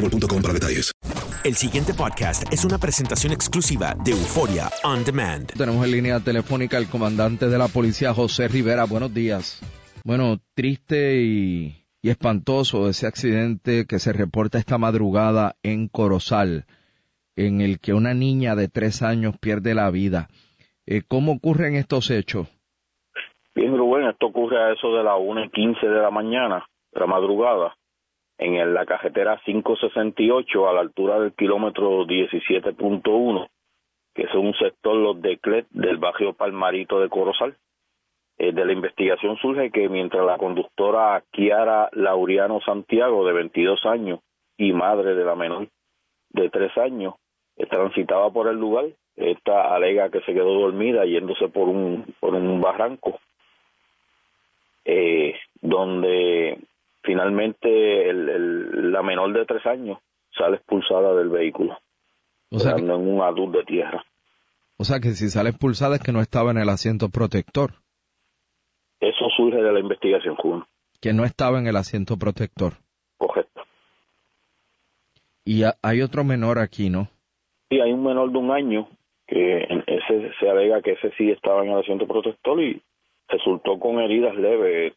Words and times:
boostmobile.com 0.00 0.42
para 0.42 0.54
detalles. 0.54 0.92
El 1.44 1.54
siguiente 1.54 1.92
podcast 1.94 2.52
es 2.52 2.64
una 2.64 2.78
presentación 2.78 3.32
exclusiva 3.32 3.94
de 4.04 4.12
Euforia 4.12 4.68
On 4.84 5.04
Demand. 5.04 5.46
Tenemos 5.56 5.84
en 5.84 5.92
línea 5.92 6.20
telefónica 6.20 6.76
al 6.76 6.88
comandante 6.88 7.46
de 7.46 7.58
la 7.58 7.68
policía, 7.68 8.12
José 8.12 8.48
Rivera. 8.48 8.84
Buenos 8.84 9.14
días. 9.14 9.62
Bueno, 10.04 10.38
triste 10.54 11.22
y, 11.22 11.84
y 12.02 12.10
espantoso 12.10 12.88
ese 12.88 13.06
accidente 13.06 13.86
que 13.86 13.98
se 13.98 14.12
reporta 14.12 14.58
esta 14.58 14.78
madrugada 14.78 15.54
en 15.62 15.88
Corozal, 15.88 16.64
en 17.36 17.60
el 17.60 17.80
que 17.80 17.94
una 17.94 18.14
niña 18.14 18.56
de 18.56 18.68
tres 18.68 19.02
años 19.02 19.36
pierde 19.38 19.74
la 19.74 19.90
vida. 19.90 20.28
Eh, 20.86 21.02
¿Cómo 21.06 21.32
ocurren 21.32 21.74
estos 21.74 22.10
hechos? 22.10 22.48
Bien, 23.54 23.76
Rubén, 23.76 24.08
esto 24.08 24.26
ocurre 24.26 24.62
a 24.62 24.72
eso 24.72 24.94
de 24.94 25.02
las 25.02 25.16
1 25.18 25.44
y 25.44 25.50
15 25.50 25.86
de 25.86 26.00
la 26.00 26.10
mañana, 26.10 26.66
de 26.92 27.00
la 27.00 27.06
madrugada, 27.06 27.74
en 28.38 28.74
la 28.74 28.84
carretera 28.84 29.40
568 29.44 30.68
a 30.68 30.72
la 30.74 30.80
altura 30.80 31.20
del 31.20 31.32
kilómetro 31.32 32.06
17.1, 32.06 33.48
que 34.14 34.22
es 34.22 34.34
un 34.34 34.54
sector, 34.54 34.96
los 34.96 35.20
de 35.20 35.38
Clet, 35.38 35.66
del 35.70 35.96
barrio 35.96 36.34
Palmarito 36.34 37.00
de 37.00 37.08
Corozal. 37.08 37.56
Eh, 38.38 38.52
de 38.52 38.64
la 38.66 38.72
investigación 38.72 39.38
surge 39.38 39.70
que 39.70 39.88
mientras 39.88 40.24
la 40.26 40.36
conductora 40.36 41.22
Kiara 41.30 41.88
Laureano 41.92 42.60
Santiago, 42.60 43.26
de 43.26 43.32
22 43.32 43.86
años, 43.86 44.20
y 44.58 44.72
madre 44.72 45.14
de 45.14 45.24
la 45.24 45.34
menor 45.34 45.68
de 46.30 46.50
3 46.50 46.76
años, 46.78 47.14
eh, 47.56 47.66
transitaba 47.66 48.30
por 48.30 48.48
el 48.48 48.56
lugar, 48.56 48.86
esta 49.16 49.74
alega 49.74 50.10
que 50.10 50.20
se 50.20 50.34
quedó 50.34 50.52
dormida 50.60 51.06
yéndose 51.06 51.48
por 51.48 51.68
un, 51.68 52.14
por 52.20 52.34
un 52.34 52.60
barranco, 52.60 53.18
eh, 54.84 55.34
donde 55.62 56.58
finalmente 57.06 58.10
el, 58.10 58.28
el- 58.28 58.92
la 58.92 59.02
menor 59.02 59.32
de 59.32 59.46
3 59.46 59.64
años 59.66 59.98
sale 60.36 60.56
expulsada 60.56 61.14
del 61.14 61.30
vehículo, 61.30 61.78
O 62.50 62.58
sea, 62.58 62.74
que, 62.74 62.82
en 62.82 62.90
un 62.90 63.22
adulto 63.22 63.58
de 63.58 63.64
tierra. 63.64 64.04
o 64.76 64.84
sea 64.84 65.00
que 65.00 65.10
si 65.12 65.28
sale 65.30 65.48
expulsada 65.50 65.96
es 65.96 66.02
que 66.02 66.12
no 66.12 66.20
estaba 66.20 66.50
en 66.50 66.58
el 66.58 66.68
asiento 66.68 67.08
protector, 67.08 67.70
Eso 69.00 69.26
surge 69.36 69.62
de 69.62 69.72
la 69.72 69.80
investigación, 69.80 70.34
Juan. 70.36 70.64
que 71.00 71.12
no 71.14 71.24
estaba 71.24 71.58
en 71.58 71.66
el 71.68 71.76
asiento 71.76 72.16
protector. 72.18 72.72
Correcto. 73.18 73.62
Y 75.44 75.62
ha- 75.64 75.76
hay 75.82 76.02
otro 76.02 76.24
menor 76.24 76.58
aquí, 76.58 76.90
¿no? 76.90 77.08
Y 77.70 77.80
hay 77.80 77.92
un 77.92 78.04
menor 78.04 78.30
de 78.32 78.38
un 78.38 78.50
año 78.50 78.88
que 79.26 79.62
ese 79.86 80.32
se 80.38 80.48
alega 80.48 80.82
que 80.82 80.92
ese 80.92 81.10
sí 81.16 81.30
estaba 81.30 81.64
en 81.64 81.70
el 81.72 81.78
asiento 81.78 82.06
protector 82.06 82.60
y 82.62 82.80
resultó 83.28 83.78
con 83.78 83.98
heridas 84.00 84.34
leves, 84.36 84.94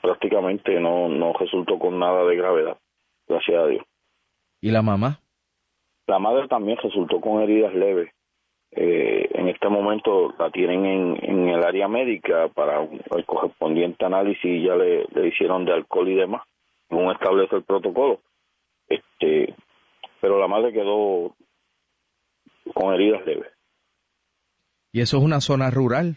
prácticamente 0.00 0.78
no, 0.80 1.08
no 1.08 1.32
resultó 1.34 1.78
con 1.78 1.98
nada 1.98 2.24
de 2.24 2.36
gravedad, 2.36 2.76
gracias 3.26 3.58
a 3.62 3.66
Dios. 3.66 3.84
¿Y 4.60 4.70
la 4.70 4.82
mamá? 4.82 5.20
La 6.06 6.18
madre 6.18 6.48
también 6.48 6.78
resultó 6.82 7.20
con 7.20 7.42
heridas 7.42 7.74
leves. 7.74 8.10
Eh, 8.70 9.28
en 9.32 9.48
este 9.48 9.68
momento 9.68 10.34
la 10.38 10.50
tienen 10.50 10.84
en, 10.84 11.24
en 11.24 11.48
el 11.48 11.64
área 11.64 11.88
médica 11.88 12.48
para 12.48 12.80
un- 12.80 13.00
el 13.16 13.24
correspondiente 13.24 14.04
análisis 14.04 14.62
ya 14.64 14.74
le, 14.74 15.04
le 15.06 15.28
hicieron 15.28 15.64
de 15.64 15.72
alcohol 15.72 16.08
y 16.08 16.14
demás, 16.14 16.42
según 16.88 17.10
establece 17.12 17.56
el 17.56 17.62
protocolo. 17.62 18.20
Este, 18.88 19.54
pero 20.20 20.38
la 20.38 20.48
madre 20.48 20.72
quedó 20.72 21.34
con 22.74 22.92
heridas 22.94 23.24
leves. 23.26 23.50
¿Y 24.92 25.00
eso 25.00 25.18
es 25.18 25.22
una 25.22 25.40
zona 25.40 25.70
rural? 25.70 26.16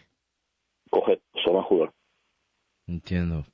Coge 0.90 1.20
zona 1.44 1.62
jugar. 1.62 1.92
Entiendo. 2.86 3.44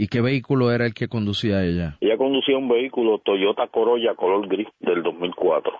¿Y 0.00 0.06
qué 0.06 0.20
vehículo 0.20 0.70
era 0.70 0.86
el 0.86 0.94
que 0.94 1.08
conducía 1.08 1.64
ella? 1.64 1.98
Ella 2.00 2.16
conducía 2.16 2.56
un 2.56 2.68
vehículo 2.68 3.18
Toyota 3.18 3.66
Corolla 3.66 4.14
color 4.14 4.46
gris 4.48 4.68
del 4.78 5.02
2004. 5.02 5.72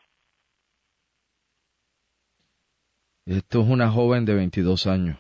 Esto 3.26 3.60
es 3.60 3.68
una 3.68 3.90
joven 3.90 4.24
de 4.24 4.34
22 4.34 4.86
años. 4.86 5.18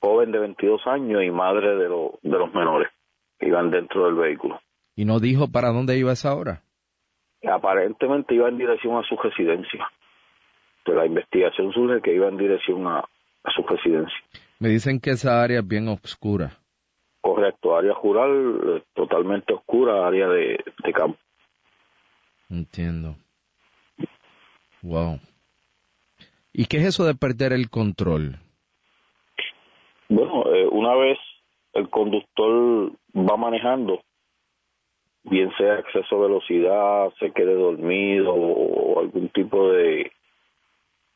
Joven 0.00 0.30
de 0.30 0.38
22 0.38 0.86
años 0.86 1.22
y 1.24 1.30
madre 1.30 1.74
de, 1.76 1.88
lo- 1.88 2.18
de 2.22 2.38
los 2.38 2.52
menores 2.54 2.88
que 3.38 3.48
iban 3.48 3.70
dentro 3.70 4.04
del 4.06 4.14
vehículo. 4.14 4.60
¿Y 4.94 5.04
no 5.06 5.18
dijo 5.18 5.48
para 5.50 5.70
dónde 5.70 5.98
iba 5.98 6.12
esa 6.12 6.34
hora? 6.34 6.62
Aparentemente 7.42 8.34
iba 8.34 8.48
en 8.48 8.58
dirección 8.58 8.96
a 8.96 9.02
su 9.08 9.16
residencia. 9.16 9.88
De 10.86 10.94
la 10.94 11.06
investigación 11.06 11.72
surge 11.72 12.00
que 12.02 12.14
iba 12.14 12.28
en 12.28 12.36
dirección 12.36 12.86
a, 12.86 12.98
a 13.00 13.50
su 13.54 13.62
residencia. 13.62 14.16
Me 14.58 14.68
dicen 14.68 15.00
que 15.00 15.10
esa 15.10 15.42
área 15.42 15.60
es 15.60 15.66
bien 15.66 15.88
oscura. 15.88 16.52
Correcto, 17.40 17.74
área 17.74 17.94
rural 17.94 18.60
eh, 18.66 18.82
totalmente 18.92 19.54
oscura, 19.54 20.06
área 20.06 20.28
de, 20.28 20.62
de 20.84 20.92
campo. 20.92 21.16
Entiendo. 22.50 23.16
Wow. 24.82 25.18
¿Y 26.52 26.66
qué 26.66 26.76
es 26.76 26.84
eso 26.84 27.06
de 27.06 27.14
perder 27.14 27.54
el 27.54 27.70
control? 27.70 28.36
Bueno, 30.10 30.44
eh, 30.54 30.68
una 30.70 30.94
vez 30.96 31.18
el 31.72 31.88
conductor 31.88 32.92
va 33.16 33.36
manejando, 33.38 34.02
bien 35.22 35.50
sea 35.56 35.78
exceso 35.78 36.16
de 36.16 36.28
velocidad, 36.28 37.10
se 37.18 37.32
quede 37.32 37.54
dormido 37.54 38.34
o, 38.34 38.96
o 38.96 39.00
algún 39.00 39.30
tipo 39.30 39.70
de, 39.70 40.12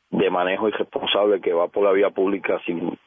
de 0.09 0.29
manejo 0.31 0.69
irresponsable 0.69 1.39
que 1.39 1.53
va 1.53 1.67
por 1.67 1.83
la 1.83 1.91
vía 1.91 2.09
pública 2.09 2.59
sin, 2.65 2.97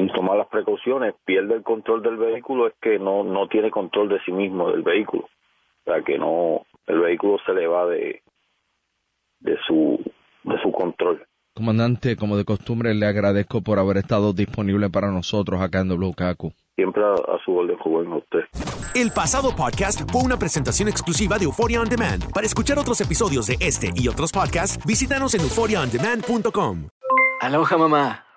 sin, 0.00 0.12
tomar 0.12 0.36
las 0.36 0.48
precauciones, 0.48 1.14
pierde 1.24 1.54
el 1.54 1.62
control 1.62 2.02
del 2.02 2.16
vehículo, 2.16 2.66
es 2.66 2.74
que 2.80 2.98
no, 2.98 3.24
no 3.24 3.48
tiene 3.48 3.70
control 3.70 4.08
de 4.08 4.20
sí 4.24 4.32
mismo, 4.32 4.70
del 4.70 4.82
vehículo. 4.82 5.24
O 5.24 5.84
sea, 5.84 6.02
que 6.02 6.18
no, 6.18 6.66
el 6.86 7.00
vehículo 7.00 7.38
se 7.44 7.52
le 7.52 7.66
va 7.66 7.86
de, 7.86 8.22
de 9.40 9.58
su, 9.66 9.98
de 10.44 10.60
su 10.62 10.72
control. 10.72 11.24
Comandante, 11.54 12.16
como 12.16 12.36
de 12.36 12.44
costumbre, 12.44 12.94
le 12.94 13.06
agradezco 13.06 13.60
por 13.60 13.78
haber 13.78 13.98
estado 13.98 14.32
disponible 14.32 14.88
para 14.88 15.10
nosotros 15.10 15.60
acá 15.60 15.80
en 15.80 15.90
WKQ. 15.90 16.52
Siempre 16.76 17.02
a, 17.02 17.12
a 17.12 17.38
su 17.44 17.56
orden, 17.56 17.76
joven, 17.78 18.12
a 18.12 18.16
usted. 18.16 18.40
El 18.94 19.10
pasado 19.10 19.54
podcast 19.54 20.10
fue 20.10 20.22
una 20.22 20.38
presentación 20.38 20.88
exclusiva 20.88 21.38
de 21.38 21.44
Euphoria 21.44 21.80
On 21.80 21.88
Demand. 21.88 22.32
Para 22.32 22.46
escuchar 22.46 22.78
otros 22.78 23.00
episodios 23.00 23.46
de 23.46 23.56
este 23.60 23.90
y 23.94 24.08
otros 24.08 24.32
podcasts, 24.32 24.78
visítanos 24.86 25.34
en 25.34 25.42
euphoriaondemand.com. 25.42 26.88
Aloha 27.40 27.78
mamá. 27.78 28.29